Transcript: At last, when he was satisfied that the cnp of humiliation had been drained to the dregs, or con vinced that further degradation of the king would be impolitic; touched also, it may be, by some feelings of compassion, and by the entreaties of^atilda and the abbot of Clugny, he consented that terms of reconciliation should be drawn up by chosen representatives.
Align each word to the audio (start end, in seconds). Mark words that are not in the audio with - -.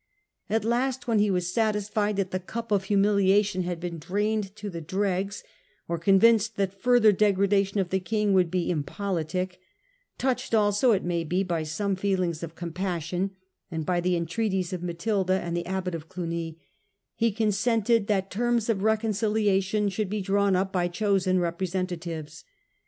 At 0.49 0.65
last, 0.65 1.07
when 1.07 1.19
he 1.19 1.29
was 1.29 1.53
satisfied 1.53 2.15
that 2.15 2.31
the 2.31 2.39
cnp 2.39 2.71
of 2.71 2.85
humiliation 2.85 3.61
had 3.61 3.79
been 3.79 3.99
drained 3.99 4.55
to 4.55 4.67
the 4.67 4.81
dregs, 4.81 5.43
or 5.87 5.99
con 5.99 6.19
vinced 6.19 6.55
that 6.55 6.73
further 6.73 7.11
degradation 7.11 7.79
of 7.79 7.89
the 7.91 7.99
king 7.99 8.33
would 8.33 8.49
be 8.49 8.71
impolitic; 8.71 9.59
touched 10.17 10.55
also, 10.55 10.91
it 10.91 11.03
may 11.03 11.23
be, 11.23 11.43
by 11.43 11.61
some 11.61 11.95
feelings 11.95 12.41
of 12.41 12.55
compassion, 12.55 13.29
and 13.69 13.85
by 13.85 13.99
the 14.01 14.15
entreaties 14.15 14.71
of^atilda 14.73 15.39
and 15.39 15.55
the 15.55 15.67
abbot 15.67 15.93
of 15.93 16.09
Clugny, 16.09 16.57
he 17.13 17.31
consented 17.31 18.07
that 18.07 18.31
terms 18.31 18.69
of 18.69 18.81
reconciliation 18.81 19.87
should 19.87 20.09
be 20.09 20.19
drawn 20.23 20.55
up 20.55 20.73
by 20.73 20.87
chosen 20.87 21.37
representatives. 21.37 22.43